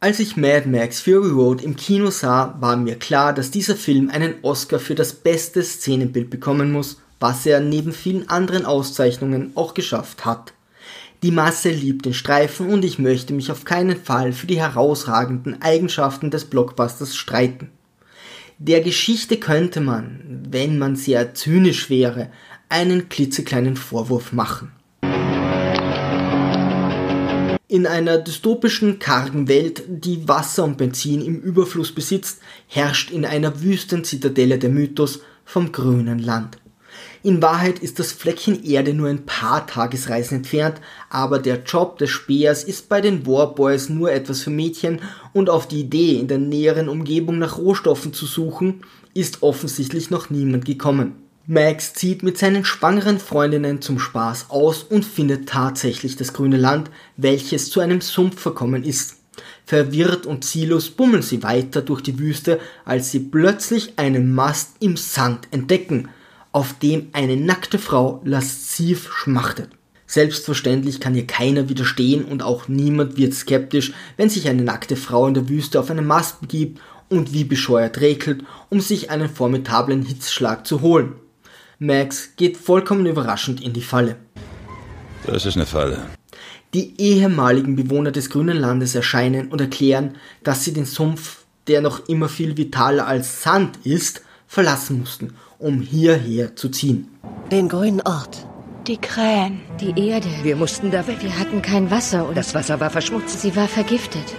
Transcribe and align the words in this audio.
Als 0.00 0.20
ich 0.20 0.36
Mad 0.36 0.68
Max 0.68 1.00
Fury 1.00 1.30
Road 1.30 1.60
im 1.60 1.74
Kino 1.74 2.10
sah, 2.10 2.56
war 2.60 2.76
mir 2.76 2.94
klar, 2.94 3.32
dass 3.32 3.50
dieser 3.50 3.74
Film 3.74 4.10
einen 4.10 4.34
Oscar 4.42 4.78
für 4.78 4.94
das 4.94 5.12
beste 5.12 5.60
Szenenbild 5.60 6.30
bekommen 6.30 6.70
muss, 6.70 7.00
was 7.18 7.44
er 7.46 7.58
neben 7.58 7.92
vielen 7.92 8.28
anderen 8.28 8.64
Auszeichnungen 8.64 9.50
auch 9.56 9.74
geschafft 9.74 10.24
hat. 10.24 10.52
Die 11.24 11.32
Masse 11.32 11.70
liebt 11.70 12.04
den 12.04 12.14
Streifen 12.14 12.70
und 12.70 12.84
ich 12.84 13.00
möchte 13.00 13.32
mich 13.32 13.50
auf 13.50 13.64
keinen 13.64 14.00
Fall 14.00 14.32
für 14.32 14.46
die 14.46 14.60
herausragenden 14.60 15.62
Eigenschaften 15.62 16.30
des 16.30 16.44
Blockbusters 16.44 17.16
streiten. 17.16 17.72
Der 18.58 18.82
Geschichte 18.82 19.36
könnte 19.36 19.80
man, 19.80 20.44
wenn 20.48 20.78
man 20.78 20.94
sehr 20.94 21.34
zynisch 21.34 21.90
wäre, 21.90 22.30
einen 22.68 23.08
klitzekleinen 23.08 23.74
Vorwurf 23.74 24.32
machen. 24.32 24.70
In 27.70 27.86
einer 27.86 28.16
dystopischen, 28.16 28.98
kargen 28.98 29.46
Welt, 29.46 29.82
die 29.86 30.26
Wasser 30.26 30.64
und 30.64 30.78
Benzin 30.78 31.20
im 31.20 31.38
Überfluss 31.38 31.92
besitzt, 31.92 32.38
herrscht 32.66 33.10
in 33.10 33.26
einer 33.26 33.60
Wüstenzitadelle 33.60 34.58
der 34.58 34.70
Mythos 34.70 35.20
vom 35.44 35.70
grünen 35.70 36.18
Land. 36.18 36.56
In 37.22 37.42
Wahrheit 37.42 37.80
ist 37.80 37.98
das 37.98 38.10
Fleckchen 38.10 38.64
Erde 38.64 38.94
nur 38.94 39.10
ein 39.10 39.26
paar 39.26 39.66
Tagesreisen 39.66 40.38
entfernt, 40.38 40.80
aber 41.10 41.40
der 41.40 41.62
Job 41.62 41.98
des 41.98 42.08
Speers 42.08 42.64
ist 42.64 42.88
bei 42.88 43.02
den 43.02 43.26
Warboys 43.26 43.90
nur 43.90 44.10
etwas 44.10 44.40
für 44.40 44.50
Mädchen 44.50 45.02
und 45.34 45.50
auf 45.50 45.68
die 45.68 45.80
Idee, 45.80 46.18
in 46.18 46.26
der 46.26 46.38
näheren 46.38 46.88
Umgebung 46.88 47.38
nach 47.38 47.58
Rohstoffen 47.58 48.14
zu 48.14 48.24
suchen, 48.24 48.80
ist 49.12 49.42
offensichtlich 49.42 50.08
noch 50.08 50.30
niemand 50.30 50.64
gekommen. 50.64 51.27
Max 51.50 51.94
zieht 51.94 52.22
mit 52.22 52.36
seinen 52.36 52.62
schwangeren 52.66 53.18
Freundinnen 53.18 53.80
zum 53.80 53.98
Spaß 53.98 54.50
aus 54.50 54.82
und 54.82 55.02
findet 55.02 55.48
tatsächlich 55.48 56.14
das 56.14 56.34
grüne 56.34 56.58
Land, 56.58 56.90
welches 57.16 57.70
zu 57.70 57.80
einem 57.80 58.02
Sumpf 58.02 58.38
verkommen 58.38 58.84
ist. 58.84 59.16
Verwirrt 59.64 60.26
und 60.26 60.44
ziellos 60.44 60.90
bummeln 60.90 61.22
sie 61.22 61.42
weiter 61.42 61.80
durch 61.80 62.02
die 62.02 62.18
Wüste, 62.18 62.60
als 62.84 63.12
sie 63.12 63.20
plötzlich 63.20 63.94
einen 63.96 64.34
Mast 64.34 64.72
im 64.80 64.98
Sand 64.98 65.48
entdecken, 65.50 66.10
auf 66.52 66.78
dem 66.80 67.08
eine 67.14 67.38
nackte 67.38 67.78
Frau 67.78 68.20
lasziv 68.26 69.10
schmachtet. 69.14 69.70
Selbstverständlich 70.06 71.00
kann 71.00 71.14
hier 71.14 71.26
keiner 71.26 71.70
widerstehen 71.70 72.26
und 72.26 72.42
auch 72.42 72.68
niemand 72.68 73.16
wird 73.16 73.32
skeptisch, 73.32 73.94
wenn 74.18 74.28
sich 74.28 74.50
eine 74.50 74.64
nackte 74.64 74.96
Frau 74.96 75.26
in 75.26 75.32
der 75.32 75.48
Wüste 75.48 75.80
auf 75.80 75.90
einen 75.90 76.06
Mast 76.06 76.42
begibt 76.42 76.78
und 77.08 77.32
wie 77.32 77.44
bescheuert 77.44 78.02
regelt, 78.02 78.44
um 78.68 78.82
sich 78.82 79.08
einen 79.10 79.30
formidablen 79.30 80.02
Hitzschlag 80.02 80.66
zu 80.66 80.82
holen. 80.82 81.14
Max 81.78 82.30
geht 82.36 82.56
vollkommen 82.56 83.06
überraschend 83.06 83.60
in 83.60 83.72
die 83.72 83.82
Falle. 83.82 84.16
Das 85.26 85.46
ist 85.46 85.56
eine 85.56 85.66
Falle. 85.66 85.98
Die 86.74 87.00
ehemaligen 87.00 87.76
Bewohner 87.76 88.10
des 88.10 88.30
grünen 88.30 88.56
Landes 88.56 88.94
erscheinen 88.94 89.48
und 89.48 89.60
erklären, 89.60 90.16
dass 90.42 90.64
sie 90.64 90.72
den 90.72 90.84
Sumpf, 90.86 91.44
der 91.68 91.80
noch 91.80 92.08
immer 92.08 92.28
viel 92.28 92.56
vitaler 92.56 93.06
als 93.06 93.42
Sand 93.42 93.78
ist, 93.84 94.22
verlassen 94.48 95.00
mussten, 95.00 95.34
um 95.58 95.80
hierher 95.80 96.56
zu 96.56 96.68
ziehen. 96.68 97.08
Den 97.52 97.68
grünen 97.68 98.00
Ort. 98.00 98.44
Die 98.86 98.96
Krähen. 98.96 99.60
Die 99.80 100.08
Erde. 100.08 100.28
Wir 100.42 100.56
mussten 100.56 100.90
da 100.90 101.06
weg. 101.06 101.18
Wir 101.20 101.38
hatten 101.38 101.62
kein 101.62 101.90
Wasser 101.90 102.26
und 102.28 102.36
Das 102.36 102.54
Wasser 102.54 102.80
war 102.80 102.90
verschmutzt. 102.90 103.40
sie 103.40 103.54
war 103.54 103.68
vergiftet. 103.68 104.34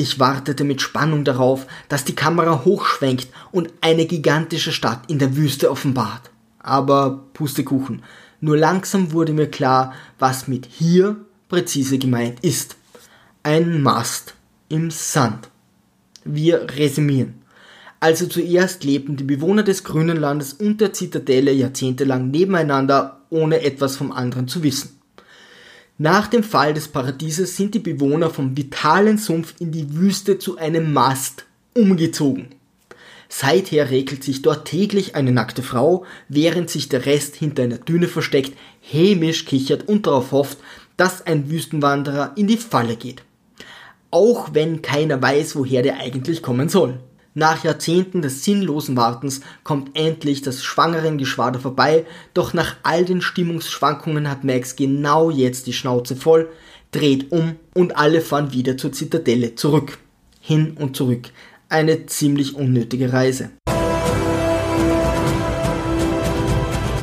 Ich 0.00 0.20
wartete 0.20 0.62
mit 0.62 0.80
Spannung 0.80 1.24
darauf, 1.24 1.66
dass 1.88 2.04
die 2.04 2.14
Kamera 2.14 2.64
hochschwenkt 2.64 3.26
und 3.50 3.72
eine 3.80 4.06
gigantische 4.06 4.70
Stadt 4.70 5.10
in 5.10 5.18
der 5.18 5.34
Wüste 5.34 5.72
offenbart. 5.72 6.30
Aber 6.60 7.24
Pustekuchen. 7.32 8.04
Nur 8.40 8.56
langsam 8.56 9.10
wurde 9.10 9.32
mir 9.32 9.50
klar, 9.50 9.92
was 10.20 10.46
mit 10.46 10.66
hier 10.70 11.16
präzise 11.48 11.98
gemeint 11.98 12.38
ist. 12.44 12.76
Ein 13.42 13.82
Mast 13.82 14.34
im 14.68 14.92
Sand. 14.92 15.50
Wir 16.24 16.68
resümieren. 16.76 17.42
Also 17.98 18.26
zuerst 18.26 18.84
lebten 18.84 19.16
die 19.16 19.24
Bewohner 19.24 19.64
des 19.64 19.82
grünen 19.82 20.16
Landes 20.16 20.52
und 20.52 20.80
der 20.80 20.92
Zitadelle 20.92 21.50
jahrzehntelang 21.50 22.30
nebeneinander, 22.30 23.22
ohne 23.30 23.62
etwas 23.62 23.96
vom 23.96 24.12
anderen 24.12 24.46
zu 24.46 24.62
wissen. 24.62 24.97
Nach 26.00 26.28
dem 26.28 26.44
Fall 26.44 26.74
des 26.74 26.86
Paradieses 26.86 27.56
sind 27.56 27.74
die 27.74 27.80
Bewohner 27.80 28.30
vom 28.30 28.56
vitalen 28.56 29.18
Sumpf 29.18 29.54
in 29.58 29.72
die 29.72 29.96
Wüste 29.96 30.38
zu 30.38 30.56
einem 30.56 30.92
Mast 30.92 31.44
umgezogen. 31.74 32.50
Seither 33.28 33.90
regelt 33.90 34.22
sich 34.22 34.42
dort 34.42 34.68
täglich 34.68 35.16
eine 35.16 35.32
nackte 35.32 35.64
Frau, 35.64 36.06
während 36.28 36.70
sich 36.70 36.88
der 36.88 37.04
Rest 37.04 37.34
hinter 37.34 37.64
einer 37.64 37.78
Düne 37.78 38.06
versteckt, 38.06 38.56
hämisch 38.80 39.44
kichert 39.44 39.88
und 39.88 40.06
darauf 40.06 40.30
hofft, 40.30 40.58
dass 40.96 41.26
ein 41.26 41.50
Wüstenwanderer 41.50 42.32
in 42.36 42.46
die 42.46 42.56
Falle 42.58 42.94
geht. 42.94 43.24
Auch 44.12 44.54
wenn 44.54 44.82
keiner 44.82 45.20
weiß, 45.20 45.56
woher 45.56 45.82
der 45.82 45.98
eigentlich 45.98 46.42
kommen 46.42 46.68
soll. 46.68 47.00
Nach 47.38 47.62
Jahrzehnten 47.62 48.20
des 48.20 48.42
sinnlosen 48.42 48.96
Wartens 48.96 49.42
kommt 49.62 49.96
endlich 49.96 50.42
das 50.42 50.64
Schwangerengeschwader 50.64 51.60
vorbei, 51.60 52.04
doch 52.34 52.52
nach 52.52 52.74
all 52.82 53.04
den 53.04 53.22
Stimmungsschwankungen 53.22 54.28
hat 54.28 54.42
Max 54.42 54.74
genau 54.74 55.30
jetzt 55.30 55.68
die 55.68 55.72
Schnauze 55.72 56.16
voll, 56.16 56.48
dreht 56.90 57.30
um 57.30 57.54
und 57.74 57.96
alle 57.96 58.22
fahren 58.22 58.52
wieder 58.52 58.76
zur 58.76 58.90
Zitadelle 58.90 59.54
zurück. 59.54 59.98
Hin 60.40 60.72
und 60.80 60.96
zurück. 60.96 61.30
Eine 61.68 62.06
ziemlich 62.06 62.56
unnötige 62.56 63.12
Reise. 63.12 63.50